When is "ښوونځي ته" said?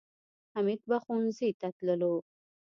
1.03-1.67